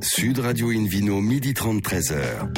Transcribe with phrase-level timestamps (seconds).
[0.00, 2.48] Sud Radio Invino, midi 30, 13h.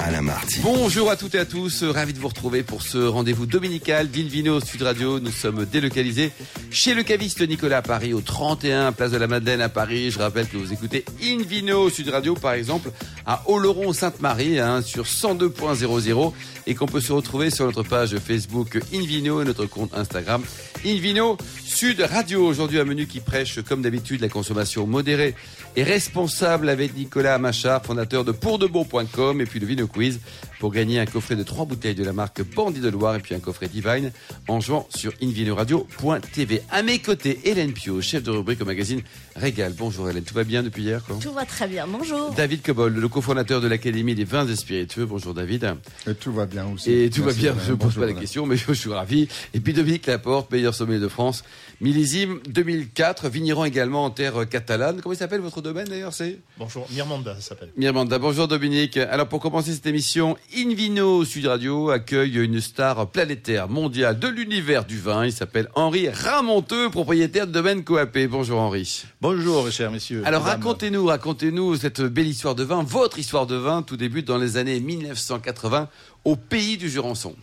[0.00, 0.60] Alain Marty.
[0.62, 4.60] Bonjour à toutes et à tous, ravi de vous retrouver pour ce rendez-vous dominical d'Invino
[4.60, 5.18] Sud Radio.
[5.18, 6.30] Nous sommes délocalisés
[6.70, 10.10] chez le caviste Nicolas à Paris, au 31 Place de la Madeleine à Paris.
[10.12, 12.90] Je rappelle que vous écoutez Invino Sud Radio, par exemple,
[13.28, 16.32] à Oloron-Sainte-Marie, hein, sur 102.00
[16.66, 20.42] et qu'on peut se retrouver sur notre page Facebook Invino et notre compte Instagram
[20.84, 22.46] Invino Sud Radio.
[22.46, 25.34] Aujourd'hui, un menu qui prêche, comme d'habitude, la consommation modérée
[25.76, 30.20] et responsable avec Nicolas Machard, fondateur de pourdebourg.com et puis le Vino Quiz
[30.58, 33.34] pour gagner un coffret de trois bouteilles de la marque Bandit de Loire et puis
[33.34, 34.10] un coffret Divine
[34.48, 36.62] en jouant sur invinoradio.tv.
[36.70, 39.02] À mes côtés, Hélène Pio, chef de rubrique au magazine
[39.36, 39.74] Régal.
[39.76, 42.32] Bonjour Hélène, tout va bien depuis hier quoi Tout va très bien, bonjour.
[42.32, 45.04] David Cobol, le cofondateur de l'Académie des vins et spiritueux.
[45.04, 45.74] Bonjour David.
[46.06, 46.92] Et tout va bien aussi.
[46.92, 48.92] Et tout Merci, va bien, je ne pose Bonjour, pas la question, mais je suis
[48.92, 49.26] ravi.
[49.54, 51.42] Et puis Dominique Laporte, meilleur sommet de France,
[51.80, 55.00] millésime 2004, vigneron également en terre catalane.
[55.02, 57.70] Comment il s'appelle votre domaine d'ailleurs c'est Bonjour, Mirmanda ça s'appelle.
[57.76, 58.20] Mirmanda.
[58.20, 58.98] Bonjour Dominique.
[58.98, 64.84] Alors pour commencer cette émission, Invino Sud Radio accueille une star planétaire mondiale de l'univers
[64.84, 65.26] du vin.
[65.26, 68.28] Il s'appelle Henri Ramonteux, propriétaire de domaine Coapé.
[68.28, 69.02] Bonjour Henri.
[69.20, 70.22] Bonjour, chers messieurs.
[70.24, 73.82] Alors racontez-nous, racontez-nous cette belle histoire de vin, votre histoire de vin.
[73.82, 75.88] Tout débute dans les années 1980
[76.24, 77.34] au pays du Jurançon.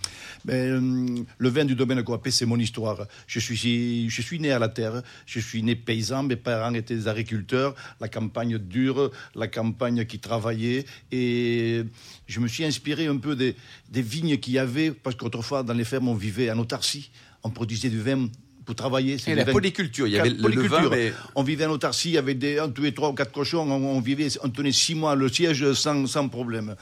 [0.43, 3.07] Ben, euh, le vin du domaine Coapé, c'est mon histoire.
[3.25, 6.93] Je suis, je suis né à la terre, je suis né paysan, mes parents étaient
[6.93, 11.83] des agriculteurs, la campagne dure, la campagne qui travaillait, et
[12.27, 13.55] je me suis inspiré un peu des,
[13.89, 17.09] des vignes qu'il y avait, parce qu'autrefois, dans les fermes, on vivait en autarcie,
[17.43, 18.27] on produisait du vin
[18.65, 19.17] pour travailler.
[19.27, 20.89] Et la polyculture, il y avait le- le Polyculture.
[20.89, 23.59] vin, mais- On vivait en autarcie avec des, un, tous les trois ou quatre cochons,
[23.69, 26.75] on, on vivait, on tenait six mois le siège sans, sans problème.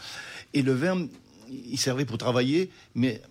[0.53, 1.07] Et le vin,
[1.69, 3.21] il servait pour travailler, mais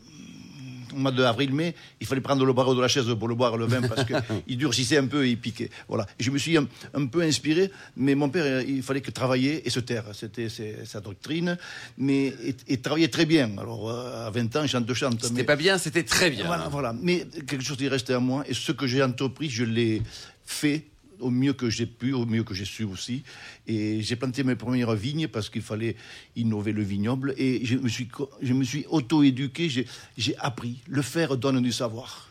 [0.94, 3.66] au mois d'avril-mai, il fallait prendre le barreau de la chaise pour le boire, le
[3.66, 5.70] vin, parce qu'il durcissait un peu et il piquait.
[5.88, 6.06] Voilà.
[6.18, 9.66] Et je me suis un, un peu inspiré, mais mon père, il fallait que travailler
[9.66, 10.04] et se taire.
[10.14, 10.48] C'était
[10.84, 11.56] sa doctrine,
[11.98, 13.50] mais et, et travailler très bien.
[13.58, 15.22] Alors, euh, à 20 ans, chante chante.
[15.22, 16.44] C'était mais- pas bien, c'était très bien.
[16.46, 16.94] voilà, voilà.
[17.00, 20.02] Mais quelque chose qui restait à moi, et ce que j'ai entrepris, je l'ai
[20.44, 20.84] fait
[21.22, 23.22] au mieux que j'ai pu, au mieux que j'ai su aussi.
[23.66, 25.96] Et j'ai planté mes premières vignes parce qu'il fallait
[26.36, 27.34] innover le vignoble.
[27.38, 28.08] Et je me suis,
[28.42, 29.86] je me suis auto-éduqué, j'ai,
[30.18, 30.78] j'ai appris.
[30.88, 32.28] Le faire donne du savoir.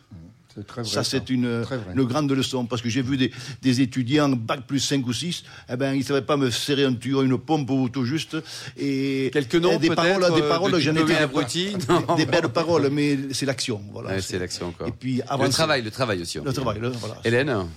[0.54, 0.92] C'est très vrai.
[0.92, 1.94] Ça, c'est une, Très vrai.
[1.96, 3.32] une grande leçon, parce que j'ai vu des,
[3.62, 6.84] des étudiants, bac plus 5 ou 6, eh ben, ils ne savaient pas me serrer
[6.84, 8.36] un tuyau, une pompe ou tout juste.
[8.78, 11.88] Et, Quelques noms, et des peut-être, paroles, des euh, paroles, de j'en étais abrutis des-
[11.88, 12.16] Non.
[12.18, 13.82] Des, belles paroles, mais c'est l'action.
[13.94, 14.88] Voilà, Ouais, c'est l'action encore.
[14.90, 16.38] Et puis, le travail, le travail aussi.
[16.44, 17.16] Le travail, le- voilà.
[17.24, 17.68] Hélène?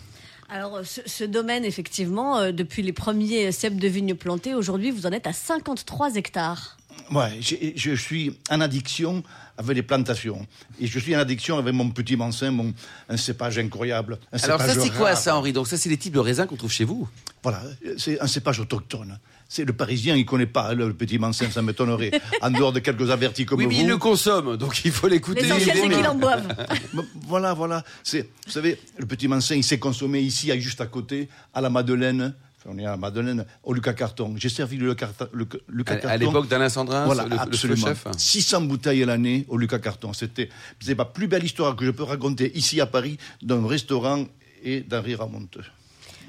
[0.49, 4.91] Alors, euh, ce, ce domaine, effectivement, euh, depuis les premiers cèpes de vignes plantées, aujourd'hui,
[4.91, 6.77] vous en êtes à 53 hectares.
[7.12, 9.22] Ouais, je suis en addiction
[9.59, 10.47] avec les plantations.
[10.81, 12.72] Et je suis en addiction avec mon petit mansin, mon,
[13.09, 14.19] un cépage incroyable.
[14.32, 15.16] Un Alors ça c'est quoi rare.
[15.16, 15.53] ça Henri?
[15.53, 17.09] Donc ça c'est les types de raisins qu'on trouve chez vous?
[17.43, 17.62] Voilà,
[17.99, 19.19] c'est un cépage autochtone.
[19.49, 22.10] C'est le Parisien, il connaît pas hein, le petit mansin, ça m'étonnerait.
[22.41, 23.81] En dehors de quelques avertis comme Oui mais vous.
[23.82, 25.43] il le consomme donc il faut l'écouter.
[25.43, 26.49] L'essentiel, c'est qu'ils en boivent.
[26.93, 27.84] Bon, Voilà, voilà.
[28.03, 31.71] C'est, vous savez, le petit mansin, il s'est consommé ici, juste à côté, à la
[31.71, 32.34] Madeleine.
[32.66, 34.34] On est à la Madeleine, au Lucas Carton.
[34.38, 36.09] J'ai servi le, Carta- le- Lucas À, Carton.
[36.09, 37.87] à l'époque d'Alain Sandrin, Voilà, le, le absolument.
[37.88, 38.06] chef.
[38.16, 40.15] 600 bouteilles à l'année au Lucas Carton.
[40.15, 40.49] C'était,
[40.81, 44.25] c'est la plus belle histoire que je peux raconter ici à Paris d'un restaurant
[44.62, 45.61] et d'Henri Ramonteux.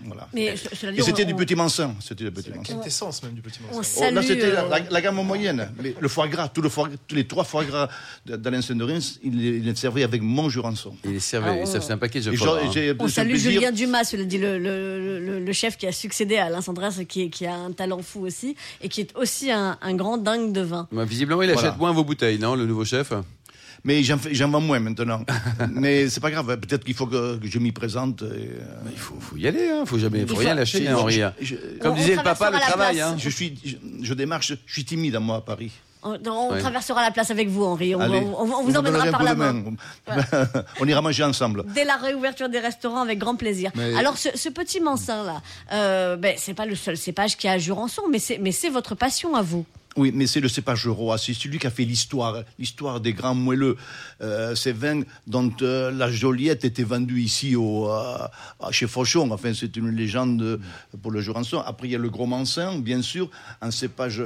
[0.05, 0.27] Voilà.
[0.33, 1.95] Mais c'était on- du petit mansin.
[1.99, 2.73] C'était du petit mansin.
[2.75, 4.01] quintessence même du petit On monstre.
[4.01, 5.71] Oh, là, c'était euh, la, la gamme moyenne.
[5.81, 7.89] Mais le foie gras, tout le foie- tous les trois foie gras
[8.25, 10.95] d'Alain Saint-Reims, il, les servait avec mon Jurançon.
[11.05, 12.31] Il est servi, Ah, on- ça c'est un paquet j'ai
[12.99, 16.61] On salue Julien Dumas, dit, le, le- le- le chef qui a succédé à Alain
[16.61, 20.17] Sandras, qui, qui a un talent fou aussi, et qui est aussi un, un grand
[20.17, 20.87] dingue de vin.
[20.91, 21.77] Bah, visiblement il achète Voilà.
[21.77, 23.11] moins vos bouteilles, non Le nouveau chef?
[23.85, 25.23] Mais j'en fais- j'en vends moins maintenant.
[25.71, 26.57] Mais c'est pas grave.
[26.57, 28.23] Peut-être qu'il faut que, que je m'y présente.
[28.23, 28.59] et, euh,
[28.91, 29.83] Il faut, faut y aller, hein.
[29.85, 31.21] faut jamais, faut rien faut- lâcher, hein, Henri.
[31.39, 32.95] je- je- Comme On- disait on le papa, traversera le la travail.
[32.97, 33.07] place.
[33.11, 33.15] Hein.
[33.17, 34.53] je suis, je, je démarche.
[34.65, 35.71] Je suis timide à moi à Paris.
[36.07, 36.59] On, on Ouais.
[36.59, 37.95] traversera la place avec vous, Henri.
[37.95, 38.19] On, Allez.
[38.19, 39.63] on- on- on vous me emmènera donnerez un par coup la de main.
[40.79, 41.63] On ira manger ensemble.
[41.73, 43.71] Dès la réouverture des restaurants, avec grand plaisir.
[43.75, 45.41] Mais- Alors, ce, ce petit mansin là,
[45.73, 48.69] euh, ben, c'est pas le seul cépage qui a à Jurançon, mais c'est, mais c'est
[48.69, 49.65] votre passion à vous.
[49.97, 53.33] Oui, mais c'est le cépage roi, c'est celui qui a fait l'histoire, l'histoire des grands
[53.33, 53.77] moelleux.
[54.21, 58.17] Euh, ces vins dont euh, la Joliette était vendue ici au, euh,
[58.71, 59.31] chez Fauchon.
[59.31, 60.59] Enfin, c'est une légende
[61.01, 61.59] pour le Jurançon.
[61.65, 63.29] Après, il y a le Gros Mansin, bien sûr,
[63.61, 64.23] un cépage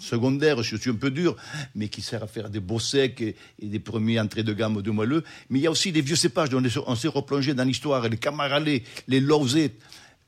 [0.00, 1.36] secondaire, je suis un peu dur,
[1.76, 4.90] mais qui sert à faire des beaux secs et, des premiers entrées de gamme de
[4.90, 5.22] moelleux.
[5.50, 7.62] Mais il y a aussi des vieux cépages, dont on est- on s'est replongé dans
[7.62, 9.72] l'histoire, les camaralais, les lausets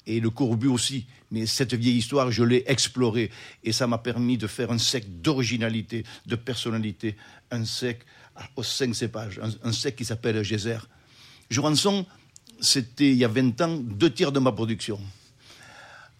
[0.06, 1.06] et le corbu aussi.
[1.30, 3.30] Mais cette vieille histoire, je l'ai explorée
[3.64, 7.16] et ça m'a permis de faire un sec d'originalité, de personnalité,
[7.50, 8.00] un sec
[8.56, 10.78] aux cinq cépages, un, un sec qui s'appelle Geyser.
[11.50, 12.06] Jurançon,
[12.60, 15.00] c'était il y a 20 ans deux tiers de ma production.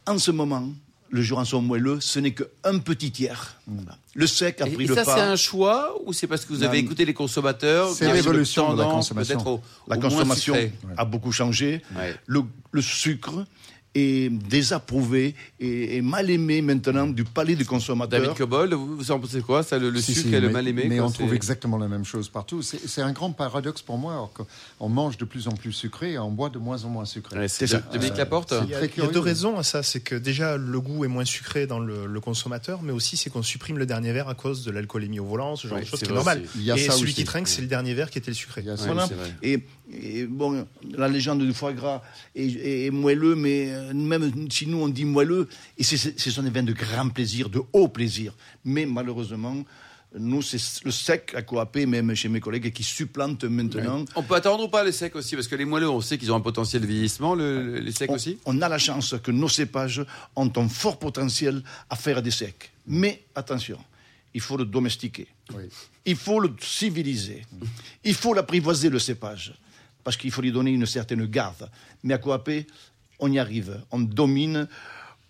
[0.06, 0.69] En ce moment,
[1.10, 3.60] le Jurançon moelleux, ce n'est qu'un petit tiers.
[3.66, 3.96] Voilà.
[4.14, 5.14] Le sec a Et, pris et le ça, pas.
[5.14, 6.84] c'est un choix ou c'est parce que vous avez Non.
[6.87, 9.40] écouté les consommateurs C'est l'évolution de la consommation.
[9.46, 10.56] au- La au consommation
[10.96, 11.82] a beaucoup changé.
[11.96, 12.14] Ouais.
[12.26, 12.42] Le,
[12.72, 13.46] le sucre
[13.94, 18.20] est désapprouvé et, et mal aimé maintenant du palais du consommateur.
[18.20, 20.49] David Cobold, vous, vous en pensez quoi ça, Le, le Si, sucre si, et le
[20.50, 22.62] mal aimé Mais on trouve exactement la même chose partout.
[22.62, 24.12] C'est c'est un grand paradoxe pour moi.
[24.14, 24.46] alors qu'on-
[24.81, 27.38] On mange de plus en plus sucré et on boit de moins en moins sucré.
[27.38, 27.79] Ouais, c'est ça.
[27.93, 29.82] Dominique Euh, Laporte Il y, a, il y a deux raisons à ça.
[29.82, 33.31] C'est que déjà, le goût est moins sucré dans le, le consommateur, mais aussi c'est
[33.31, 35.88] qu'on supprime le dernier verre à cause de l'alcoolémie au volant, ce genre Ouais, de
[35.88, 36.40] choses qui est normal.
[36.44, 36.50] aussi.
[36.56, 37.14] Il y a Et ça celui aussi.
[37.14, 38.61] qui trinque, c'est le dernier verre qui était le sucré.
[38.62, 38.87] Il y a ça.
[38.87, 39.06] Voilà.
[39.06, 39.32] c'est vrai.
[39.43, 39.61] Et,
[39.93, 40.67] et bon,
[40.97, 42.02] la légende du foie gras
[42.35, 45.48] est, est- est moelleux, mais euh, même si nous on dit moelleux,
[45.78, 48.34] et c'est- c'est- ce sont des vins de grand plaisir, de haut plaisir.
[48.64, 49.64] Mais malheureusement,
[50.16, 54.04] nous, c'est le sec à coaper, même chez mes collègues, qui supplante maintenant.
[54.14, 56.31] On peut attendre ou pas les secs aussi Parce que les moelleux, on sait qu'ils
[56.31, 57.34] ont un potentiel de vieillissement.
[57.34, 58.38] le- les secs on, aussi?
[58.44, 60.04] on a la chance que nos cépages
[60.37, 62.70] ont un fort potentiel à faire des secs.
[62.87, 63.78] Mais attention,
[64.34, 65.26] il faut le domestiquer.
[65.52, 65.64] Oui.
[66.06, 67.44] Il faut le civiliser.
[68.04, 69.54] Il faut l'apprivoiser, le cépage.
[70.04, 71.69] Parce qu'il faut lui donner une certaine garde.
[72.04, 72.66] Mais à Coapé,
[73.19, 73.81] on y arrive.
[73.90, 74.69] On domine.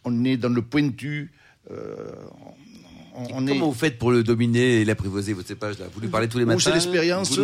[0.04, 1.32] On est dans le pointu.
[1.70, 1.94] euh,
[3.14, 3.52] on, on est...
[3.52, 5.86] Comment vous faites pour le dominer et l'apprivoiser, votre cépage là?
[5.92, 6.58] Vous lui parlez tous les matins?
[6.60, 7.38] c'est l'expérience.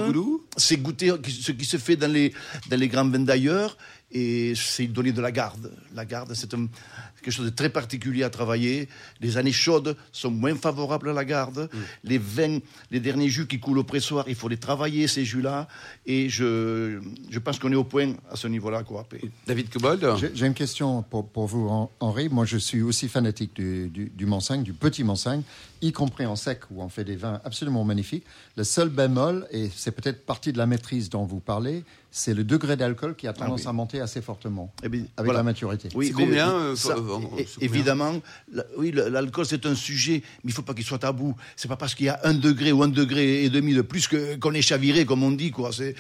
[0.57, 2.35] C'est goûter ce qui se fait dans les,
[2.69, 3.77] dans les grands vins d'ailleurs
[4.13, 5.73] et c'est donner de la garde.
[5.95, 6.67] La garde, c'est un-
[7.23, 8.89] quelque chose de très particulier à travailler.
[9.21, 11.69] Les années chaudes sont moins favorables à la garde.
[11.73, 11.79] Mm.
[12.05, 12.59] Les vins,
[12.91, 15.69] les derniers jus qui coulent au pressoir, il faut les travailler, ces jus-là.
[16.07, 16.99] Et je,
[17.31, 18.83] je pense qu'on est au point à ce niveau-là.
[18.85, 19.07] Quoi.
[19.47, 22.29] David Cobold J'ai une question pour, pour vous, Hen- Henri.
[22.31, 25.43] Moi, je suis aussi fanatique du, du, du Mansagne, du petit Mansagne,
[25.83, 28.25] y compris en sec, où on fait des vins absolument magnifiques.
[28.57, 32.45] Le seul bémol, et c'est peut-être partie de la maîtrise dont vous parlez, c'est le
[32.45, 33.67] degré d'alcool qui a tendance oui.
[33.69, 35.39] à monter assez fortement Eh bien, avec voilà.
[35.41, 35.89] la maturité.
[35.95, 38.21] Oui, combien, euh, ça, euh, combien Évidemment,
[38.53, 41.35] la- oui, l'alcool c'est un sujet, mais il faut pas qu'il soit tabou.
[41.57, 44.09] C'est pas parce qu'il y a un degré ou un degré et demi de plus
[44.09, 45.71] que qu'on est chaviré, comme on dit, quoi.
[45.73, 45.95] C'est,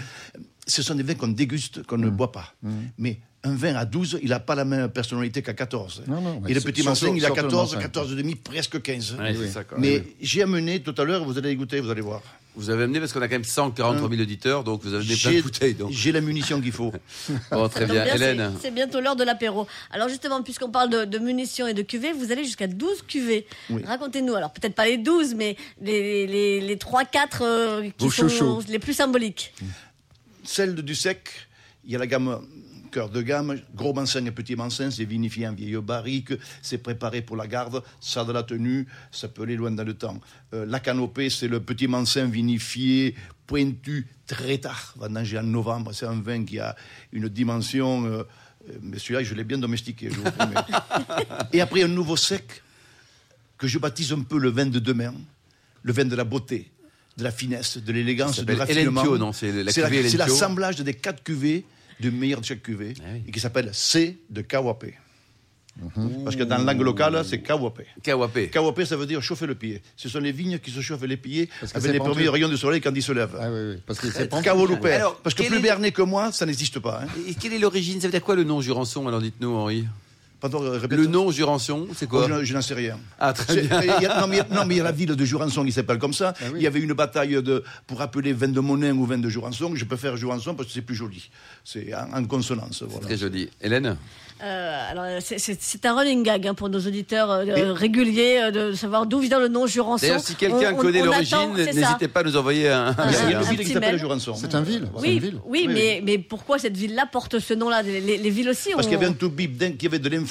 [0.70, 2.04] ce sont des vins qu'on déguste, qu'on Mmh.
[2.04, 2.54] ne boit pas.
[2.98, 6.02] Mais un vin à 12, il n'a pas la même personnalité qu'à 14.
[6.06, 7.82] Non, non, et le petit Manseng, il a surtout le 14, Manseng.
[7.82, 9.16] 14 et demi, presque 15.
[9.18, 9.64] Ouais, c'est ça.
[9.78, 12.22] Mais j'ai amené tout à l'heure, vous allez goûter, vous allez voir.
[12.56, 15.16] Vous avez amené parce qu'on a quand même 143 000 auditeurs, donc vous avez amené
[15.16, 15.74] plein de bouteilles.
[15.74, 15.92] Donc.
[15.92, 16.92] j'ai la munition qu'il faut.
[17.52, 18.04] Bon, très bien.
[18.04, 19.68] Hélène C'est bientôt l'heure de l'apéro.
[19.92, 23.46] Alors justement, puisqu'on parle de, de munitions et de cuvées, vous allez jusqu'à 12 cuvées.
[23.70, 23.82] Oui.
[23.86, 27.06] Racontez-nous, alors peut-être pas les 12, mais les, les, les 3-4
[27.42, 28.60] euh, qui Vos sont chouchous.
[28.68, 29.54] les plus symboliques.
[30.50, 31.30] Celle de- du sec,
[31.84, 32.40] il y a la gamme
[32.90, 37.22] cœur de gamme, gros mansin et petit mansin, c'est vinifié en vieille barrique, c'est préparé
[37.22, 40.20] pour la garde, ça de la tenue, ça peut aller loin dans le temps.
[40.54, 43.14] Euh, la canopée, c'est le petit mansin vinifié,
[43.46, 46.74] pointu, très tard, vendangé en novembre, c'est un vin qui a
[47.12, 48.24] une dimension, euh,
[48.68, 50.56] euh, mais celui-là, je l'ai bien domestiqué, je vous promets.
[51.52, 52.64] et après, un nouveau sec,
[53.56, 55.14] que je baptise un peu le vin de demain,
[55.84, 56.72] le vin de la beauté,
[57.16, 59.02] de la finesse, de l'élégance, du raffinement.
[59.02, 59.72] Pio, non C'est la
[60.24, 61.64] l'assemblage des quatre cuvées
[61.98, 63.22] du meilleur de chaque cuvée Ah oui.
[63.26, 64.94] et qui s'appelle C de Kawapé.
[66.24, 67.84] Parce que dans la langue locale, c'est Kawapé.
[68.02, 68.48] Kawapé.
[68.48, 69.80] Kawapé, ça veut dire chauffer le pied.
[69.96, 72.10] Ce sont les vignes qui se chauffent les pieds avec c'est les pentu.
[72.10, 73.36] premiers rayons de soleil quand ils se lèvent.
[73.40, 74.42] Ah oui, oui, parce que c'est Parce
[75.34, 77.02] que plus est- berné que moi, ça n'existe pas.
[77.04, 77.08] hein.
[77.26, 78.00] Et quelle est l'origine?
[78.00, 79.86] Ça veut dire quoi le nom Jurançon Alors dites-nous, Henri.
[80.40, 80.80] Pardon, euh.
[80.88, 82.98] Le nom Jurançon, c'est Oh, quoi je, je n'en sais rien.
[83.18, 83.80] Ah, très bien.
[83.98, 85.14] il y a- non, mais, il y a- non, mais il y a la ville
[85.14, 86.32] de Jurançon qui s'appelle comme ça.
[86.40, 86.52] Ah oui.
[86.56, 89.72] Il y avait une bataille de, pour appeler vin de Monin ou vin de Jurançon.
[89.74, 91.30] Je préfère Jurançon parce que c'est plus joli.
[91.64, 92.82] C'est en, en consonance.
[92.88, 93.06] Voilà.
[93.06, 93.48] Très joli.
[93.60, 93.96] Hélène?
[94.42, 99.04] Euh, alors c'est- un running gag hein, pour nos auditeurs euh, réguliers euh, de savoir
[99.04, 100.06] d'où vient le nom Jurançon.
[100.06, 102.96] D'ailleurs, si quelqu'un On- on- connaît on l'origine, n'hésitez pas à nous envoyer un, un
[103.26, 103.98] Il y a un ville qui petit s'appelle mail.
[104.00, 104.34] Jurançon.
[104.36, 104.88] C'est un ville.
[104.96, 105.34] Oui, une ville.
[105.44, 107.82] oui, Oui, mais, mais pourquoi cette ville-là porte ce nom-là?
[107.82, 109.98] Les, les- les villes aussi Parce ont- qu'il y avait un toubib d'un qui avait
[109.98, 110.29] de l'influence,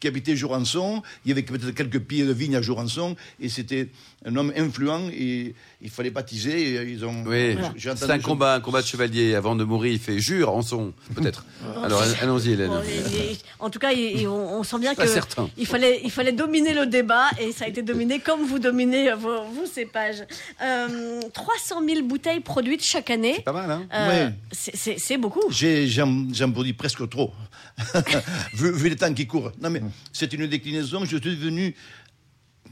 [0.00, 1.02] qui habitait Jurançon.
[1.24, 3.16] Il y avait peut-être quelques pieds de vigne à Jurançon.
[3.40, 3.88] Et c'était
[4.24, 5.08] un homme influent.
[5.12, 6.74] Et il fallait baptiser.
[6.74, 9.34] Et ils ont, Oui, c'est un combat, un combat de chevalier.
[9.34, 11.44] Avant de mourir, il fait jure en son, peut-être.
[11.84, 12.68] Alors allons-y, Hélène.
[12.70, 15.48] Bon, et- et- en tout cas, et- et on, on sent bien que certain.
[15.56, 19.10] il fallait, il fallait dominer le débat et ça a été dominé comme vous dominez
[19.10, 20.24] euh, vos, vos cépages.
[20.62, 23.40] Euh, 300 000 bouteilles produites chaque année.
[23.44, 24.32] Pas mal, hein Euh, Ouais.
[24.52, 25.42] c'est- C'est c'est beaucoup.
[25.50, 27.32] J'ai- J'en j'en produis presque trop,
[28.54, 29.52] vu, vu les temps qui courent.
[29.60, 31.04] Non, mais c'est une déclinaison.
[31.04, 31.74] Je suis devenu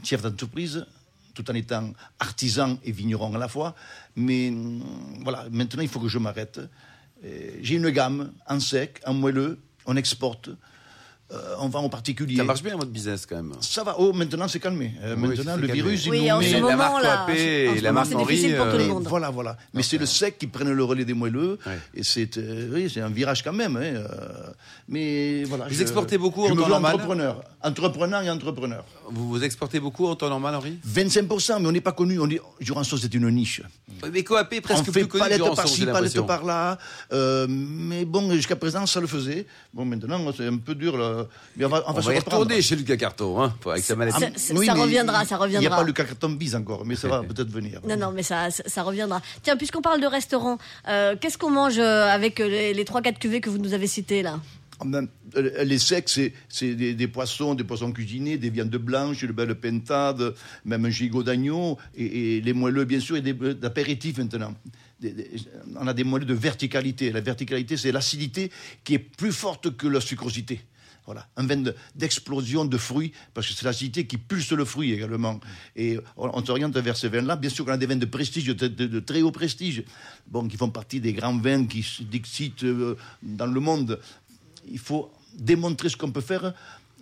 [0.03, 0.85] chef d'entreprise,
[1.33, 3.75] tout en étant artisan et vigneron à la fois.
[4.15, 4.83] Mais hum,
[5.23, 6.59] voilà, maintenant, il faut que je m'arrête.
[7.23, 10.49] Euh, J'ai une gamme en sec, en moelleux, on exporte,
[11.31, 12.37] euh, on vend en particulier.
[12.37, 13.53] Ça marche bien votre business quand même.
[13.61, 13.95] Ça va.
[13.99, 14.93] Oh, maintenant, c'est calmé.
[15.03, 15.73] Euh, Oui, maintenant, le calmé.
[15.83, 16.47] virus, il Oui, nous en met...
[16.47, 17.37] ce la moment marque là, OAP en ce
[17.77, 19.07] et la marque c'est Henri, difficile pour tout euh, le Mais monde.
[19.07, 19.57] Voilà, voilà.
[19.73, 21.59] Mais c'est le sec qui prenne le relais des moelleux.
[21.65, 21.79] Ouais.
[21.95, 23.75] Et c'est euh, oui, c'est un virage quand même.
[23.75, 24.07] hein, euh,
[24.87, 25.67] mais voilà.
[25.67, 27.43] Vous je- exportez beaucoup je en me temps normal entrepreneur.
[27.61, 28.85] entrepreneurs et entrepreneurs.
[29.09, 32.19] Vous vous exportez beaucoup en temps normal, Henri 25%, mais on n'est pas connu.
[32.19, 33.61] On est, Jurançon, c'est une niche.
[34.13, 36.77] Mais Coap est presque on plus fait connu palette par-ci, palette par-là.
[37.11, 39.45] Euh, mais bon, jusqu'à présent, ça le faisait.
[39.73, 40.97] Bon, maintenant, c'est un peu dur.
[40.97, 41.16] Là.
[41.55, 44.13] Mais on va, on se va retourner chez Lucas Carton, hein, avec sa mallette.
[44.15, 45.77] Ça- ça- Oui, ça reviendra, il- n'y a reviendra.
[45.77, 47.81] pas le carton bis encore, mais ça va peut-être venir.
[47.87, 49.21] Non, non, mais ça, ça, ça reviendra.
[49.43, 50.57] Tiens, puisqu'on parle de restaurant,
[50.87, 53.87] euh, qu'est-ce qu'on mange euh, avec euh, les, les 3-4 cuvées que vous nous avez
[53.87, 54.39] citées là?
[55.35, 56.07] Euh, les secs,
[56.49, 60.89] c'est des, des poissons, des poissons cuisinés, des viandes blanches, de belles pentades, même un
[60.91, 64.53] gigot d'agneau, et, et les moelleux, bien sûr, et des euh, d'apéritifs maintenant.
[64.99, 65.29] Des- des-
[65.79, 67.11] on a des moelleux de verticalité.
[67.11, 68.51] La verticalité, c'est l'acidité
[68.83, 70.61] qui est plus forte que la sucrosité.
[71.07, 74.91] Voilà, un vin de- d'explosion de, fruits, parce que c'est l'acidité qui pulse le fruit
[74.91, 75.39] également.
[75.77, 77.37] Et on, s'oriente vers ces vins-là.
[77.37, 79.85] Bien sûr qu'on a des vins de prestige, de, très haut prestige,
[80.49, 84.01] qui font partie des grands vins qui se dixit euh, dans le monde.
[84.69, 86.53] Il faut démontrer ce qu'on peut faire.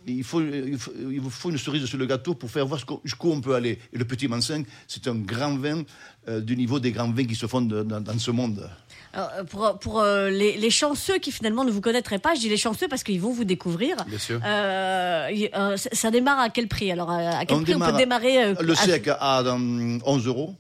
[0.08, 3.32] Il faut, il, faut, il faut une cerise sur le gâteau pour faire voir jusqu'où
[3.32, 3.80] on peut aller.
[3.92, 5.82] Et le Petit Mansin, c'est un grand vin
[6.28, 8.70] euh, du niveau des grands vins qui se font de- dans, dans ce monde.
[9.14, 12.42] Alors, euh, Pour, pour euh, les, les chanceux qui finalement ne vous connaîtraient pas, je
[12.42, 13.96] dis les chanceux parce qu'ils vont vous découvrir.
[14.08, 14.40] Bien sûr.
[14.46, 17.94] Euh, y- euh, ça- démarre à quel prix Alors, à quel On prix on peut
[17.98, 19.60] démarrer euh, Le à- sec à dans
[20.06, 20.54] 11 euros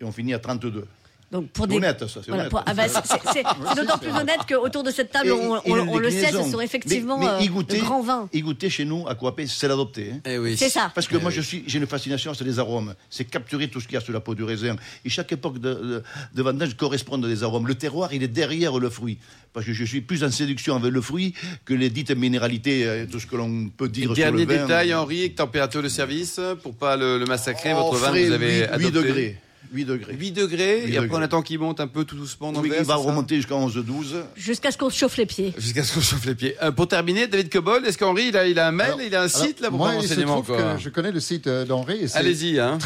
[0.00, 0.86] et on finit à 32.
[1.32, 1.76] Donc pour C'est des...
[1.76, 2.50] honnête, ça, c'est Voilà, honnête.
[2.50, 5.32] pour- ah bah, c'est- c'est- c'est c'est d'autant plus honnête qu'autour de cette table, Et-
[5.32, 7.76] on, et on- une on le sait, ce sont effectivement mais, mais y euh, goûter,
[7.78, 8.28] de grands vins.
[8.32, 10.10] y goûter chez nous, à Coapé, c'est l'adopter.
[10.14, 10.20] hein.
[10.24, 10.56] Eh oui.
[10.56, 10.90] C'est ça.
[10.92, 12.94] Parce que moi, je suis, j'ai une fascination, c'est les arômes.
[13.10, 14.74] C'est capturer tout ce qu'il y a sur la peau du raisin.
[15.04, 16.02] Et chaque époque de, de,
[16.34, 17.68] de vendange correspond à des arômes.
[17.68, 19.18] Le terroir, il est derrière le fruit.
[19.52, 21.34] Parce que je suis plus en séduction avec le fruit
[21.64, 24.62] que les dites minéralités, euh, tout ce que l'on peut dire sur Dernier le vin.
[24.62, 28.58] détail, Henri, température de service, pour pas le, le massacrer, Oh, votre vin, vous avez
[28.60, 28.90] 8, adopté.
[28.90, 29.40] degrés.
[29.72, 30.14] 8 degrés.
[30.14, 31.24] 8 degrés, Huit et après on degrés.
[31.24, 33.54] attend qu'il monte un peu tout doucement dans Oui, le verre, il va remonter jusqu'à
[33.54, 34.24] 11-12.
[34.36, 35.54] Jusqu'à ce qu'on se chauffe les pieds.
[35.58, 36.56] Jusqu'à ce qu'on chauffe les pieds.
[36.62, 39.14] Euh, pour terminer, David Cobol, est-ce qu'Henri, il a, il a un mail, Alors- il
[39.14, 41.20] a un alors, site là pour moi, il se renseignement trouve que je connais le
[41.20, 42.06] site euh, d'Henri.
[42.14, 42.78] Allez-y, hein.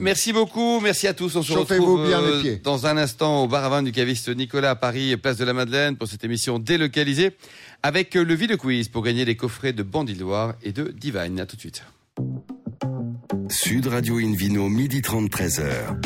[0.00, 1.36] Merci beaucoup, merci à tous.
[1.36, 2.60] On se retrouve bien euh, les pieds.
[2.64, 5.52] dans un instant au bar à vin du caviste Nicolas à Paris, place de la
[5.52, 7.30] Madeleine, pour cette émission délocalisée,
[7.82, 11.38] avec le Ville Quiz pour gagner les coffrets de Bandit Loire et de Divine.
[11.38, 11.82] À tout de suite.
[13.48, 15.96] Sud Radio Invino, midi 30, 13h.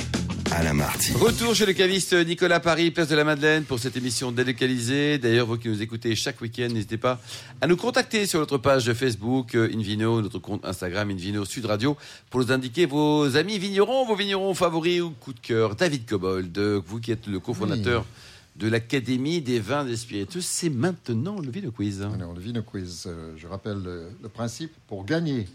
[0.52, 1.12] Alain Marty.
[1.12, 5.18] Retour chez le caviste Nicolas Paris, place de la Madeleine, pour cette émission délocalisée.
[5.18, 7.20] D'ailleurs, vous qui nous écoutez chaque week-end, n'hésitez pas
[7.61, 11.96] à nous contacter sur notre page Facebook euh, Invino, notre compte Instagram Invino Sud Radio,
[12.30, 15.75] pour nous indiquer vos amis vignerons, vos vignerons favoris ou coup de cœur.
[15.75, 16.56] David Cobold,
[16.87, 18.06] vous qui êtes le cofondateur
[18.54, 22.02] de l'Académie des vins et des spiritueux, c'est maintenant le Vino Quiz.
[22.02, 24.73] Alors, le Vino Quiz, euh, je rappelle le, le principe.
[24.87, 25.46] Pour gagner,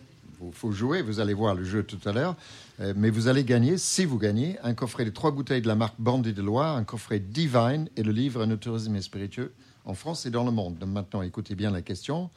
[0.48, 2.36] il faut jouer, vous allez voir le jeu tout à l'heure,
[2.80, 5.76] euh, mais vous allez gagner, si vous gagnez, un coffret de trois bouteilles de la
[5.76, 9.52] marque Bandit de Loire, un coffret Divine et le livre Un tourisme et spiritueux
[9.86, 10.78] en France et dans le monde.
[10.80, 12.30] Donc maintenant, écoutez bien la question.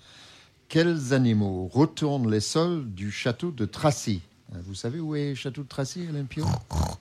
[0.69, 4.23] Quels animaux retournent les sols du château de Tracy?
[4.55, 6.45] Euh, Vous savez où est le château de Tracy, Hélène Pio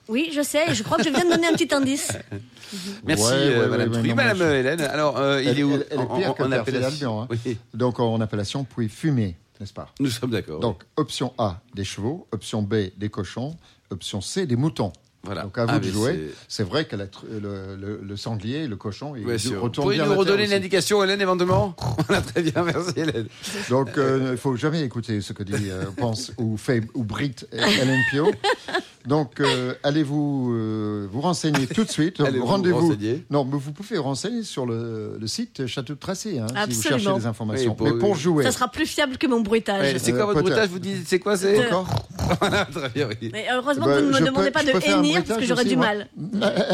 [0.08, 2.12] Oui, je sais, je crois que je viens de donner un petit indice.
[3.04, 4.08] Merci, Ouais, euh, ouais, Madame ouais, Truy.
[4.10, 6.30] non, Madame je- Hélène, alors, euh, il Elle- est où elle- elle est en, pire
[6.30, 7.28] en- que en Percé appellation hein.
[7.30, 9.88] Oui, Donc en appellation puis fumé, n'est-ce pas?
[9.98, 10.60] Nous sommes d'accord.
[10.60, 12.26] Donc, option A, des chevaux.
[12.32, 13.56] Option B, des cochons.
[13.88, 14.92] Option C, des moutons.
[15.22, 15.44] Voilà.
[15.44, 16.32] Donc, à vous Ah, de jouer.
[16.48, 19.62] c'est- vrai que la le, le- le sanglier, le cochon, il sûr.
[19.62, 21.74] retourne bien nous la terre redonner l'indication, Hélène, éventuellement?
[22.06, 23.26] Voilà, très bien, merci Hélène.
[23.70, 27.04] Donc, euh, il ne faut jamais écouter ce que dit, euh, pense ou fait ou
[27.04, 28.30] brite Hélène Pio.
[29.06, 32.22] Donc, euh, allez-vous euh, vous renseigner tout de suite.
[32.40, 32.96] Rendez-vous.
[33.30, 36.82] Non, mais vous pouvez renseigner sur le, le site Château de Tracé, hein, si vous
[36.82, 37.70] cherchez des informations.
[37.72, 38.44] Oui, pour- mais pour jouer.
[38.44, 39.96] Ça sera plus fiable que mon bruitage.
[39.98, 40.68] C'est quoi Euh, votre bruitage?
[40.70, 42.06] Vous dites, c'est quoi c'est Encore
[42.40, 43.28] Voilà, très bien, oui.
[43.32, 45.46] Mais heureusement Bah, que vous ne je me demandez peux- pas de hennir, parce que
[45.46, 45.86] j'aurais du moi.
[45.86, 46.08] mal.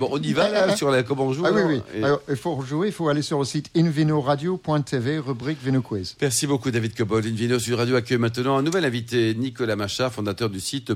[0.00, 1.80] Bon, on y va là, sur la, comment on joue Ah oui, oui.
[1.94, 6.16] Et- Alors, il faut jouer, il faut aller sur le site invinoradio.tv, rubrique Vino Quiz.
[6.20, 7.26] Merci beaucoup David Cobol.
[7.26, 10.94] Une vidéo sur Radio accueille maintenant un nouvel invité, Nicolas Macha, fondateur du site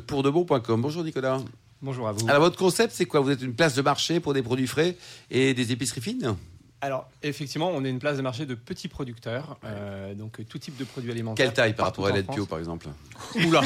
[0.58, 1.40] Bonjour Nicolas.
[1.82, 2.28] Bonjour à vous.
[2.28, 3.20] Alors votre concept c'est quoi?
[3.20, 4.96] Vous êtes une place de marché pour des produits frais
[5.30, 6.36] et des épiceries fines?
[6.84, 10.58] Alors, effectivement, on est une place de marché de petits producteurs, euh, donc euh, tout
[10.58, 11.46] type de produits alimentaires.
[11.46, 12.88] Quelle taille par rapport à Hélène Pio par exemple?
[13.36, 13.62] Oula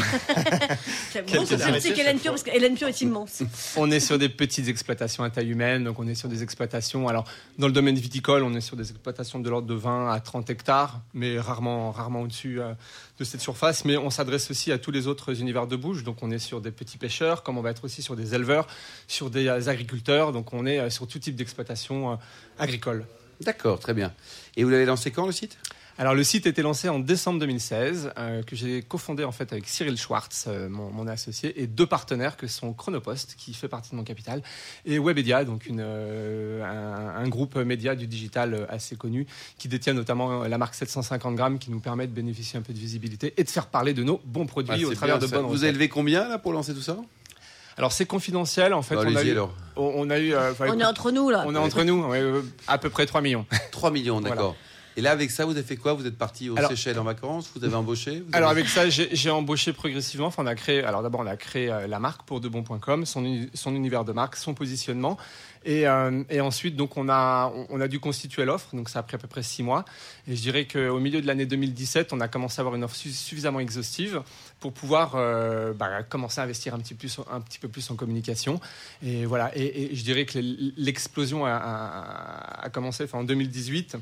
[1.10, 1.58] C'est plaisir.
[1.72, 3.42] petit qu'Hélène Pio, parce qu'Hélène Pio est immense.
[3.76, 7.08] On est sur des petites exploitations à taille humaine, donc on est sur des exploitations.
[7.08, 7.24] Alors,
[7.58, 10.48] dans le domaine viticole, on est sur des exploitations de l'ordre de 20 à 30
[10.50, 12.74] hectares, mais rarement, rarement au-dessus euh,
[13.18, 13.84] de cette surface.
[13.84, 16.04] Mais on s'adresse aussi à tous les autres univers de bouche.
[16.04, 18.66] Donc, on est sur des petits pêcheurs, comme on va être aussi sur des éleveurs,
[19.06, 20.32] sur des euh, agriculteurs.
[20.32, 22.16] Donc, on est euh, sur tout type d'exploitation euh,
[22.58, 23.06] agricole.
[23.40, 24.12] D'accord, très bien.
[24.56, 25.58] Et vous l'avez lancé quand le site?
[26.00, 29.52] Alors le site a été lancé en décembre 2016, euh, que j'ai cofondé en fait
[29.52, 33.66] avec Cyril Schwartz, euh, mon, mon associé, et deux partenaires que sont Chronopost, qui fait
[33.66, 34.40] partie de mon capital,
[34.86, 39.26] et Webedia, donc une, euh, un, un groupe média du digital assez connu,
[39.58, 42.78] qui détient notamment la marque 750 grammes, qui nous permet de bénéficier un peu de
[42.78, 45.36] visibilité et de faire parler de nos bons produits Ah, au travers bien, de ça.
[45.36, 45.64] bonnes Vous recettes.
[45.64, 46.96] avez levé combien là pour lancer tout ça?
[47.76, 48.94] Alors c'est confidentiel, en fait.
[48.94, 49.52] Bah, on, a eu, alors.
[49.76, 51.42] on, on a eu, euh, enfin, On est entre nous là.
[51.46, 53.46] on est entre nous, ouais, euh, à peu près 3 millions.
[53.72, 54.36] 3 millions, d'accord.
[54.36, 54.54] Voilà.
[54.98, 55.92] Et là, avec ça, vous avez fait quoi?
[55.94, 57.48] Vous êtes parti aux Alors- Seychelles en vacances?
[57.54, 58.18] Vous avez embauché?
[58.18, 60.26] Vous Alors avez- avec ça, j'ai embauché progressivement.
[60.26, 60.82] Enfin, on a créé.
[60.82, 64.10] Alors d'abord, on a créé euh, la marque pour debon.com, son, uni- son univers de
[64.10, 65.16] marque, son positionnement,
[65.64, 68.74] et, euh, et ensuite donc on a on, a dû constituer l'offre.
[68.74, 69.84] Donc ça a pris à peu près six mois.
[70.26, 72.96] Et je dirais qu'au milieu de l'année 2017, on a commencé à avoir une offre
[72.96, 74.22] su- suffisamment exhaustive
[74.58, 77.94] pour pouvoir euh, bah, commencer à investir un petit plus un petit peu plus en
[77.94, 78.60] communication.
[79.04, 79.56] Et voilà.
[79.56, 80.40] Et, et je dirais que
[80.76, 83.96] l'explosion a, a- a commencé enfin, en 2018.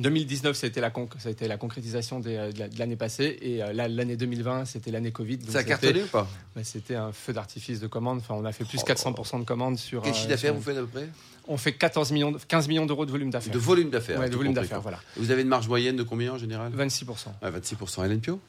[0.00, 2.68] 2019, ça a été la, conc- ça a été la concrétisation des, euh, de la-
[2.68, 3.38] de l'année passée.
[3.42, 5.38] Et euh, là, l'année 2020, c'était l'année Covid.
[5.38, 6.28] donc Ça a c'était- cartonné ou pas?
[6.56, 8.18] Bah, C'était un feu d'artifice de commandes.
[8.18, 8.86] Enfin, on a fait plus Oh.
[8.86, 10.02] 400% de commandes sur.
[10.02, 11.08] Quel euh, chiffre d'affaires vous faites à peu près?
[11.48, 13.52] On fait 14 millions, de- 15 millions d'euros de volume d'affaires.
[13.52, 14.20] De volume d'affaires.
[14.20, 15.00] Ouais, de volume d'affaires, voilà.
[15.16, 16.72] Vous avez une marge moyenne de combien en général?
[16.74, 17.32] 26%.
[17.42, 18.04] Ouais, 26%.
[18.04, 18.40] Hélène Pio?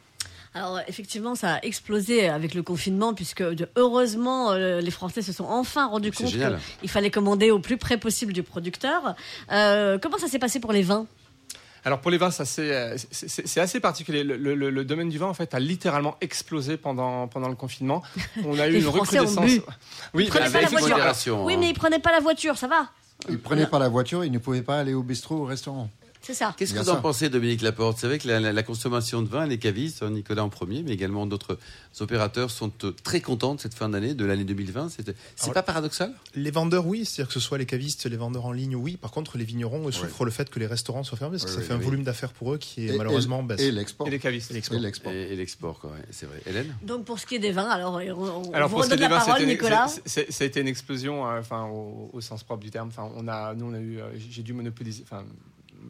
[0.53, 5.31] Alors effectivement, ça a explosé avec le confinement puisque de- heureusement euh, les Français se
[5.31, 6.27] sont enfin rendus compte
[6.81, 9.15] qu'il fallait commander au plus près possible du producteur.
[9.53, 11.07] Euh, comment ça s'est passé pour les vins?
[11.83, 14.23] Alors pour les vins, ça c'est euh, c'est- assez particulier.
[14.23, 18.03] Le, le- le domaine du vin en fait a littéralement explosé pendant pendant le confinement.
[18.45, 19.49] On a eu Les une recrudescence.
[20.13, 20.89] Oui, Ils prenaient bah, pas la avec voiture.
[20.89, 21.57] modération, Oui, hein.
[21.59, 22.89] mais ils prenaient pas la voiture, ça va.
[23.29, 25.89] Ils prenaient pas la voiture, ils ne pouvaient pas aller au bistrot ou au restaurant.
[26.23, 26.53] C'est ça.
[26.55, 27.97] Qu'est-ce que vous en pensez, Dominique Laporte?
[27.99, 30.83] C'est vrai que la, la- la consommation de vin, les cavistes, hein, Nicolas en premier,
[30.83, 31.57] mais également d'autres
[31.99, 34.89] opérateurs sont euh, très contents de cette fin d'année, de l'année 2020.
[34.89, 35.09] C'est
[35.41, 36.13] Alors- pas paradoxal?
[36.35, 38.97] Les vendeurs, oui, c'est-à-dire que ce soit les cavistes, les vendeurs en ligne, oui.
[38.97, 41.49] Par contre, les vignerons euh, souffrent le fait que les restaurants soient fermés, parce que
[41.49, 41.85] Oui, ça oui, fait un oui.
[41.85, 43.61] volume d'affaires pour eux qui est Et- malheureusement et, baisse.
[43.61, 44.07] et l'export.
[44.07, 44.51] Et les cavistes.
[44.51, 45.11] Et l'export.
[45.11, 45.79] Et l'export.
[45.79, 45.89] Quoi.
[45.91, 46.41] ouais, C'est vrai.
[46.45, 46.75] Hélène?
[46.83, 48.93] Donc pour ce qui est des vins, alors on, on Alors vous pour ce qui
[48.93, 49.87] est redonne la vins, parole, Nicolas.
[50.05, 52.89] ça a été une explosion, euh, enfin au, au sens propre du terme.
[52.89, 55.23] Enfin, on a, nous on a eu, euh, j'ai dû monopoliser, enfin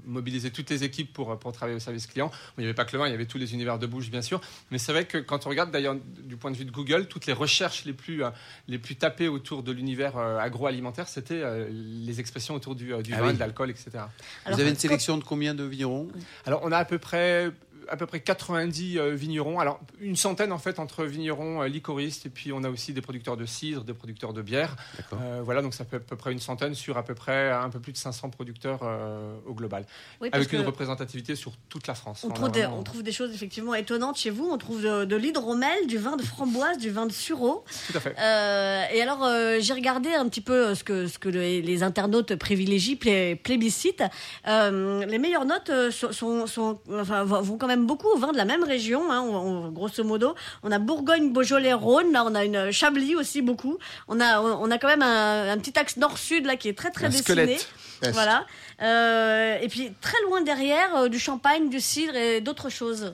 [0.06, 2.32] mobiliser toutes les équipes pour, pour travailler au service client.
[2.58, 4.10] Il n'y avait pas que le vin, il y avait tous les univers de bouche,
[4.10, 4.42] bien sûr.
[4.72, 7.26] Mais c'est vrai que quand on regarde d'ailleurs du point de vue de Google, toutes
[7.26, 8.30] les recherches les plus, euh,
[8.68, 13.14] les plus tapées autour de l'univers euh, agroalimentaire, c'était euh, les expressions autour du, du
[13.14, 13.34] Ah vin, oui.
[13.34, 13.90] de l'alcool, etc.
[13.96, 14.10] Alors,
[14.56, 16.08] Vous avez une sélection de combien de vignerons
[16.46, 17.52] Alors, on a à peu près
[17.90, 19.60] à peu près 90 euh, vignerons.
[19.60, 23.02] Alors, une centaine en fait entre vignerons, euh, licoristes, et puis on a aussi des
[23.02, 24.76] producteurs de cidre, des producteurs de bière.
[25.14, 27.70] Euh, voilà, donc ça fait à peu près une centaine sur à peu près un
[27.70, 29.86] peu plus de 500 producteurs euh, au global,
[30.22, 32.24] Oui, avec une représentativité sur toute la France.
[32.24, 34.50] on, trouve des, vraiment- on trouve des choses effectivement étonnantes chez vous.
[34.52, 37.64] On trouve de, de l'hydromel, du vin de framboise, du vin de sureau.
[37.92, 38.16] Tout à fait.
[38.20, 41.84] Euh, et alors, euh, j'ai regardé un petit peu ce que, ce que les, les
[41.84, 44.04] internautes privilégient, plé- plébiscitent.
[44.48, 48.32] Euh, les meilleures notes sont, sont- sont- enfin, vont vont quand même beaucoup au vin
[48.32, 50.36] de la même région, hein, on- on- grosso modo.
[50.64, 52.12] On a Bourgogne, Beaujolais, Rhône.
[52.12, 53.78] Là, on a une Chablis aussi beaucoup.
[54.08, 56.92] On a, on a quand même un, un petit axe nord-sud là qui est très
[56.92, 57.24] très Un dessiné.
[57.58, 57.68] squelette.
[58.14, 58.46] Voilà.
[58.82, 63.14] Euh, et puis très loin derrière, euh, du champagne, du cidre et d'autres choses.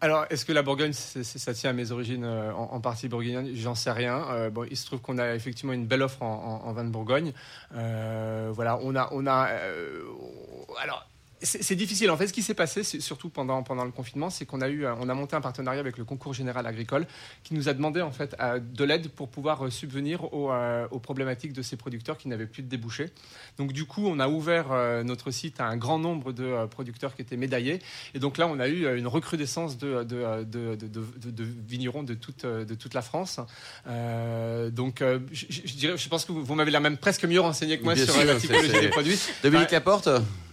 [0.00, 3.50] Alors, est-ce que la Bourgogne, ça tient à mes origines euh, en, en partie bourguignonne?
[3.54, 4.24] J'en sais rien.
[4.30, 6.84] Euh, bon, il se trouve qu'on a effectivement une belle offre en, en- en vin
[6.84, 7.32] de Bourgogne.
[7.74, 9.48] Euh, voilà, on a, on a.
[9.50, 10.02] euh,
[10.80, 11.04] alors.
[11.40, 12.10] C'est difficile.
[12.10, 14.84] En fait, ce qui s'est passé, surtout pendant, pendant le confinement, c'est qu'on a eu,
[14.86, 17.06] on a monté un partenariat avec le concours général agricole,
[17.44, 20.98] qui nous a demandé en fait de l'aide pour pouvoir euh, subvenir aux, euh, aux
[20.98, 23.10] problématiques de ces producteurs qui n'avaient plus de débouchés.
[23.56, 27.14] Donc, du coup, on a ouvert euh, notre site à un grand nombre de producteurs
[27.14, 27.78] qui étaient médaillés.
[28.14, 30.04] Et donc là, on a eu une recrudescence de,
[31.66, 33.38] vignerons de toute, de toute la France.
[33.86, 37.24] Euh, donc, je, je- je dirais, je pense que vous, vous m'avez la même presque
[37.24, 39.18] mieux renseigné que moi Bien sur sûr, la typologie des produits.
[39.42, 39.70] Dominique.
[39.70, 40.08] Laporte?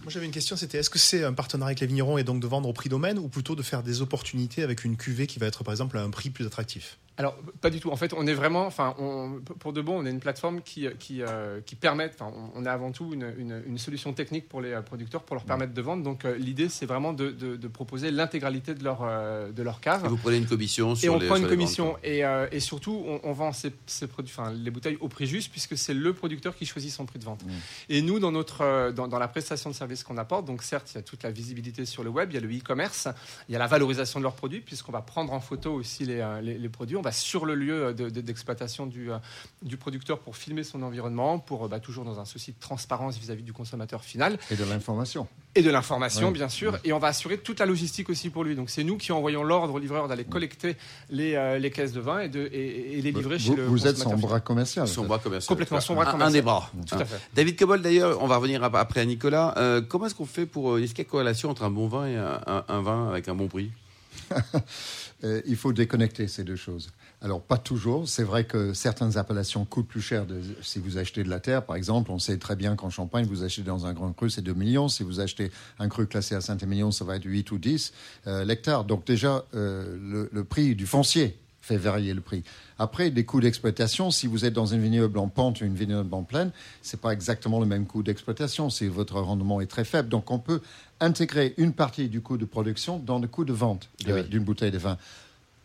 [0.06, 2.38] Moi, j'avais une question, c'était est-ce que c'est un partenariat avec les vignerons et donc
[2.38, 5.40] de vendre au prix domaine ou plutôt de faire des opportunités avec une cuvée qui
[5.40, 6.96] va être par exemple à un prix plus attractif?
[7.18, 7.90] Alors, pas du tout.
[7.90, 10.86] En fait, on est vraiment, enfin, on- pour de bon, on est une plateforme qui,
[10.98, 14.48] qui, euh, qui permet, enfin, on, on a avant tout une, une- une solution technique
[14.48, 16.02] pour les euh, producteurs pour leur permettre de vendre.
[16.02, 19.80] Donc, euh, l'idée, c'est vraiment de, de- de proposer l'intégralité de leur, euh, de leur
[19.80, 20.04] cave.
[20.04, 22.22] Et Vous prenez une commission sur Et on les- prend sur une les commission et,
[22.52, 25.76] et surtout on, on vend ces, ces produits, enfin les bouteilles au prix juste puisque
[25.78, 27.40] c'est le producteur qui choisit son prix de vente.
[27.88, 30.96] Et nous dans notre dans, dans la prestation de service qu'on apporte, donc certes il
[30.96, 33.08] y a toute la visibilité sur le web, il y a le e-commerce,
[33.48, 36.24] il y a la valorisation de leurs produits puisqu'on va prendre en photo aussi les,
[36.42, 39.18] les, les produits, on va bah, sur le lieu de- de- d'exploitation du, euh,
[39.62, 43.16] du producteur pour filmer son environnement, pour euh, bah, toujours dans un souci de transparence
[43.18, 45.28] vis-à-vis du consommateur final Et de l'information.
[45.54, 46.34] et de l'information, Oui.
[46.34, 46.78] bien sûr.
[46.84, 48.56] Et on va assurer toute la logistique aussi pour lui.
[48.56, 50.76] Donc c'est nous qui envoyons l'ordre au livreur d'aller collecter
[51.10, 53.66] les, euh, les caisses de vin et, de, et, et les livrer chez Vous, le
[53.66, 54.88] vous êtes son bras commercial.
[54.88, 55.48] Son bras commercial.
[55.48, 56.32] Complètement, son bras Un- Un, commercial.
[56.32, 56.70] des bras.
[56.72, 56.86] final.
[56.86, 57.20] Tout à fait.
[57.34, 59.54] David Cobol, d'ailleurs, on va revenir ap- après à Nicolas.
[59.58, 60.72] Euh, comment est-ce qu'on fait pour.
[60.74, 63.08] euh, Est-ce qu'il y a corrélation entre un bon vin et un, un- un vin
[63.08, 63.70] avec un bon prix?
[63.70, 63.85] Euh,
[65.46, 66.90] il faut déconnecter ces deux choses.
[67.22, 68.08] Alors, pas toujours.
[68.08, 70.26] C'est vrai que certaines appellations coûtent plus cher
[70.62, 71.64] si vous achetez de la terre.
[71.64, 74.42] Par exemple, on sait très bien qu'en Champagne, vous achetez dans un grand cru, c'est
[74.42, 74.88] 2 millions.
[74.88, 77.92] Si vous achetez un cru classé à Saint-Émilion, ça va être 8 ou 10
[78.26, 78.84] euh, l'hectare.
[78.84, 82.44] Donc, déjà, euh, le prix du foncier fait varier le prix.
[82.78, 86.14] Après, des coûts d'exploitation, si vous êtes dans une vignoble en pente ou une vignoble
[86.14, 90.08] en plaine, c'est pas exactement le même coût d'exploitation si votre rendement est très faible.
[90.08, 90.60] Donc, on peut
[91.00, 94.22] intégrer une partie du coût de production dans le coût de vente oui.
[94.28, 94.96] d'une bouteille de vin.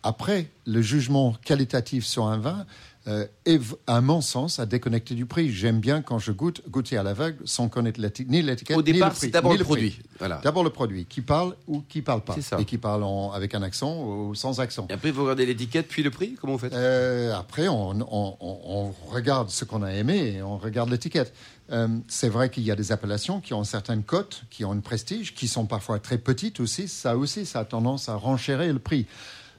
[0.04, 2.66] Après, le jugement qualitatif sur un vin
[3.08, 5.52] euh, est, à mon sens, à déconnecter du prix.
[5.52, 8.94] J'aime bien quand je goûte, goûter à l'aveugle sans connaître ni l'étiquette, Au ni le
[8.94, 10.00] départ, c'est d'abord le produit.
[10.20, 10.40] Voilà.
[10.44, 12.40] D'abord le produit, qui parle ou qui parle pas.
[12.42, 12.60] Ça.
[12.60, 14.86] Et qui parle en- avec un accent ou sans accent.
[14.90, 16.74] Et après, vous regardez l'étiquette, puis le prix Comment vous faites?
[16.74, 21.34] Euh, après, on, on- on- on regarde ce qu'on a aimé et on regarde l'étiquette.
[21.72, 24.80] Euh, c'est vrai qu'il y a des appellations qui ont certaines cotes, qui ont un
[24.80, 26.88] prestige, qui sont parfois très petites aussi.
[26.88, 29.06] Ça aussi, ça a tendance à renchérir le prix.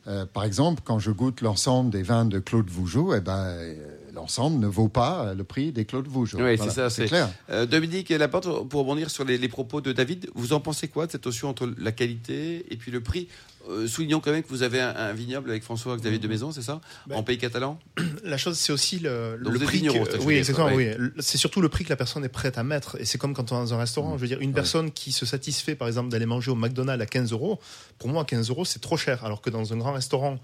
[0.09, 3.75] Euh, par exemple, quand je goûte l'ensemble des vins de Claude Vougeot, eh ben, euh,
[4.15, 6.39] l'ensemble ne vaut pas euh, le prix des Claude Vougeot.
[6.39, 6.91] Oui, Voilà, c'est ça.
[6.91, 7.29] c'est clair.
[7.51, 11.07] Euh, Dominique Laporte, pour rebondir sur les, les propos de David, vous en pensez quoi
[11.07, 13.29] de cette notion entre la qualité et puis le prix
[13.69, 16.63] Euh, Soulignons quand même que vous avez un, un vignoble avec François-Xavier de Maison, c'est
[16.63, 17.79] ça Ben, En pays catalan
[18.25, 19.83] La chose, c'est aussi le, le prix.
[19.83, 20.71] que- oui, exactement.
[20.73, 20.89] Oui.
[21.21, 23.01] C'est surtout le prix que la personne est prête à mettre.
[23.01, 24.17] Et c'est comme quand on est dans un restaurant.
[24.17, 27.07] Je veux dire, une personne qui se satisfait, par exemple, d'aller manger au McDonald's à
[27.07, 27.61] 15 euros,
[27.99, 29.25] pour moi, 15 euros, c'est trop cher.
[29.25, 30.39] Alors que dans un grand restaurant,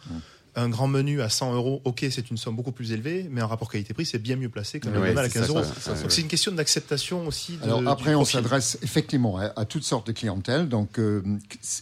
[0.59, 3.47] un grand menu à 100 euros, ok, c'est une somme beaucoup plus élevée, mais un
[3.47, 5.63] rapport qualité-prix, c'est bien mieux placé qu'un McDonald's à ça, 15 euros.
[5.63, 7.57] ça, ça, Donc c'est une question d'acceptation aussi.
[7.59, 10.69] De, Alors du après, on s'adresse effectivement à, à toutes sortes de clientèles.
[10.69, 11.23] Donc, euh,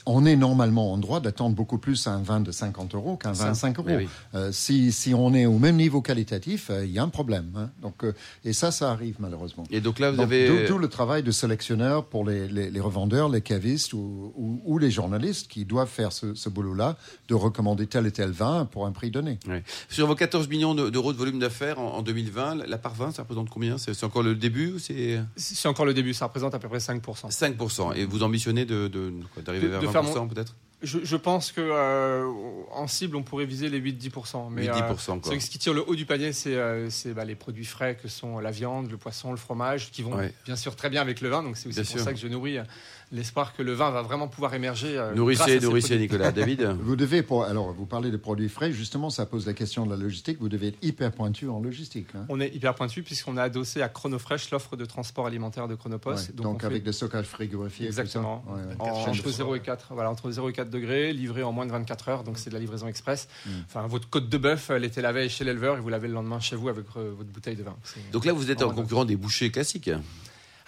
[0.05, 3.53] on est normalement en droit d'attendre beaucoup plus un vin de 50 euros qu'un vin
[3.53, 3.87] de 5 euros.
[3.89, 4.09] Mais oui.
[4.35, 7.51] Euh, si, si on est au même niveau qualitatif, euh, il y a un problème.
[7.57, 7.71] hein.
[7.83, 8.13] Donc, euh,
[8.45, 9.65] et ça, ça arrive malheureusement.
[9.71, 10.49] Et donc là, vous Donc, avez.
[10.67, 14.61] D'où d'où le travail de sélectionneur pour les, les- les revendeurs, les cavistes ou, ou-
[14.65, 16.97] ou les journalistes qui doivent faire ce, ce boulot-là
[17.29, 19.39] de recommander tel et tel vin pour un prix donné.
[19.49, 19.63] Ouais.
[19.89, 23.13] Sur vos 14 millions de- d'euros de volume d'affaires en, en 2020, la- part 20,
[23.13, 23.79] ça représente combien?
[23.79, 26.79] C'est encore le début ou c'est C'est encore le début, ça représente à peu près
[26.81, 27.31] 5%.
[27.31, 30.55] 5% Et vous ambitionnez de- de- d'arriver De- vers de 20% faire peut-être?
[30.83, 32.31] Je, je pense que euh,
[32.71, 34.51] en cible, on pourrait viser les 8-10%.
[34.51, 37.35] Mais 8-10%, euh, ce qui tire le haut du panier, c'est euh, c'est, bah, les
[37.35, 40.35] produits frais que sont la viande, le poisson, le fromage, qui vont Ouais.
[40.45, 41.43] bien sûr très bien avec le vin.
[41.43, 42.01] Donc c'est aussi Bien pour sûr.
[42.05, 42.65] ça que je nourris euh,
[43.13, 44.99] l'espoir que le vin va vraiment pouvoir émerger.
[44.99, 45.99] euh, Nourrissez, nourrissez.
[45.99, 46.33] Nicolas.
[46.33, 49.87] David Vous devez, pour, alors vous parlez de produits frais, justement, ça pose la question
[49.87, 50.39] de la logistique.
[50.41, 52.09] Vous devez être hyper pointu en logistique.
[52.15, 52.25] hein.
[52.29, 55.79] On est hyper pointu puisqu'on a adossé à Chronofresh l'offre de transport alimentaire de Ouais.
[55.79, 56.35] Chronopost.
[56.35, 57.87] Donc, on fait avec des stockages frigorifiés.
[57.87, 58.45] Exactement.
[58.49, 58.75] Ouais, ouais.
[58.81, 61.71] en- entre 0 et 4, voilà, entre 0 et 4 degrés, livré en moins de
[61.73, 63.29] 24 heures, donc c'est de la livraison express.
[63.47, 63.51] Mm.
[63.67, 66.15] Enfin, votre côte de bœuf, elle était la veille chez l'éleveur et vous l'avez le
[66.15, 67.77] lendemain chez vous avec euh, votre bouteille de vin.
[68.13, 69.91] Donc là, vous êtes en concurrent des bouchers classiques.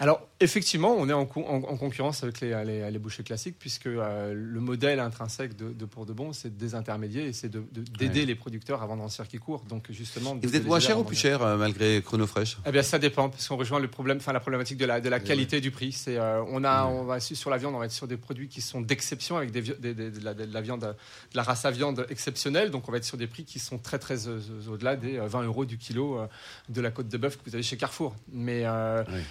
[0.01, 3.57] Alors, effectivement, on est en, co- en- en concurrence avec les, les- les bouchers classiques,
[3.59, 7.49] puisque euh, le modèle intrinsèque de, de Pour de Bon, c'est de désintermédier et c'est
[7.49, 8.27] de- de- d'aider Ouais.
[8.27, 9.65] les producteurs à vendre en circuit court.
[9.69, 12.83] Donc, justement, Et vous êtes moins cher ou plus cher euh, malgré Chronofresh eh bien,
[12.85, 15.61] ça dépend, parce qu'on rejoint le problème, enfin la problématique de la, de la qualité
[15.61, 15.91] du prix.
[15.91, 18.47] C'est, euh, on a, on va sur la viande, on va être sur des produits
[18.49, 20.95] qui sont d'exception avec des, vi- des- des- de, la, de la viande, de
[21.37, 22.71] la race à viande exceptionnelle.
[22.71, 25.43] Donc, on va être sur des prix qui sont très, très au-delà des euh, 20
[25.43, 26.21] euros du kilo
[26.69, 28.15] de la côte de bœuf que vous avez chez Carrefour.
[28.33, 28.65] Mais,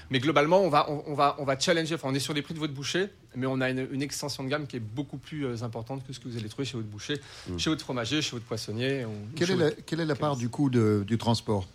[0.10, 1.96] mais globalement, on va, on, on va, on va challenger.
[1.96, 4.44] Enfin, on est sur les prix de votre boucher, mais on a une, une extension
[4.44, 6.78] de gamme qui est beaucoup plus euh, importante que ce que vous allez trouver chez
[6.78, 7.58] votre boucher, Mm.
[7.58, 9.06] chez votre fromager, chez votre poissonnier.
[9.36, 11.68] Quelle chez est, votre- la, quelle est la part du coût de- du transport?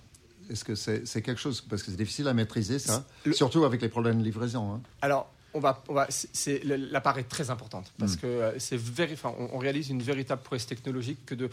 [0.51, 3.05] Est-ce que c'est quelque chose Parce que c'est difficile à maîtriser, ça.
[3.25, 4.73] Le- Surtout avec les problèmes de livraison.
[4.75, 4.81] hein.
[5.01, 8.19] Alors, on va, on va, c'est- la part est très importante parce Mm.
[8.19, 11.49] que euh, c'est véri- enfin, on, on réalise une véritable prouesse technologique que de,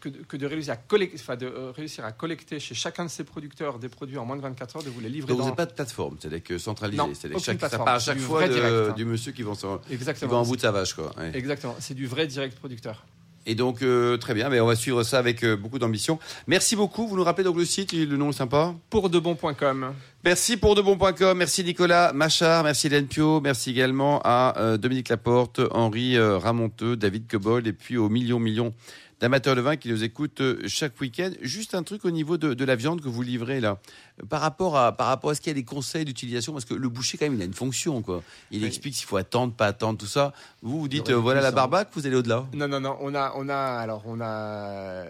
[0.00, 3.04] que de, que de réussir, à collecter, enfin, de euh, réussir à collecter chez chacun
[3.04, 5.36] de ces producteurs des produits en moins de 24 heures, de vous les livrer Donc
[5.36, 5.48] vous dans...
[5.50, 6.98] n'avez pas de plateforme, c'est-à-dire que centralisé.
[6.98, 8.92] Non, C'est-à-dire chaque, ça part à chaque fois de- direct, hein.
[8.94, 9.44] du monsieur qui
[9.90, 10.40] Exactement.
[10.40, 10.94] un bout de sa vache.
[10.94, 11.12] Quoi.
[11.16, 11.30] Ouais.
[11.34, 11.76] Exactement.
[11.78, 13.04] C'est du vrai direct producteur.
[13.46, 16.18] Et donc, euh, très bien, mais on va suivre ça avec euh, beaucoup d'ambition.
[16.46, 17.06] Merci beaucoup.
[17.06, 18.74] Vous nous rappelez donc le site, le nom est sympa?
[18.90, 19.92] Pour debon.com.
[20.24, 25.60] Merci pour debon.com, merci Nicolas Machard, merci Hélène Pio, merci également à euh, Dominique Laporte,
[25.70, 28.72] Henri Ramonteux, David Cobold et puis aux millions millions
[29.24, 31.30] d'amateurs de vin qui nous écoutent euh, chaque week-end.
[31.40, 33.78] Juste un truc au niveau de, de la viande que vous livrez là.
[34.28, 36.74] Par rapport à, par rapport à ce qu'il y a des conseils d'utilisation, parce que
[36.74, 38.22] le boucher quand même il a une fonction quoi.
[38.50, 40.34] Il explique s'il faut attendre, pas attendre, tout ça.
[40.60, 41.52] Vous vous dites euh, voilà la hein.
[41.52, 42.46] barbaque, vous allez au-delà.
[42.52, 42.98] Non, non, non.
[43.00, 45.04] On a, on a, alors, on a,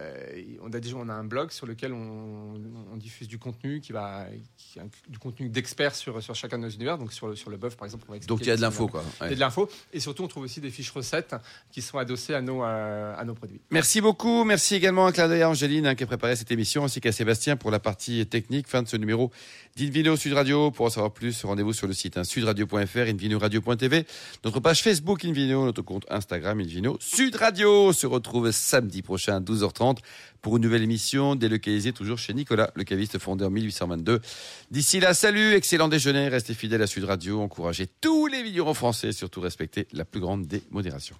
[0.63, 2.53] on a déjà, on a un blog sur lequel on,
[2.93, 4.25] on diffuse du contenu qui va,
[4.55, 6.97] qui du contenu d'experts sur, sur chacun de nos univers.
[6.97, 8.55] Donc sur le, sur le bœuf, par exemple, on va expliquer Donc il y a
[8.55, 9.03] de l'info quoi.
[9.21, 9.69] Il y a de l'info.
[9.91, 11.35] Et surtout, on trouve aussi des fiches recettes
[11.69, 13.59] qui sont adossées à nos, euh, à nos produits.
[13.71, 14.04] Merci beaucoup.
[14.45, 17.11] Merci également à clin d'œil à Angéline hein, qui a préparé cette émission, ainsi qu'à
[17.11, 18.67] Sébastien pour la partie technique.
[18.67, 19.31] Fin de ce numéro
[19.77, 20.69] d'Invino Sud Radio.
[20.69, 24.05] Pour en savoir plus, rendez-vous sur le site hein, sudradio.fr, invinoradio.tv,
[24.43, 27.87] notre page Facebook Invino, notre compte Instagram Invino Sud Radio.
[27.87, 29.97] On se retrouve samedi prochain à 12h30
[30.43, 34.21] pour une nouvelle émission délocalisée toujours chez Nicolas, le caviste fondé en 1822.
[34.69, 39.07] D'ici là, salut, excellent déjeuner, restez fidèles à Sud Radio, encouragez tous les vignerons français
[39.07, 41.15] et surtout respectez la plus grande des modérations.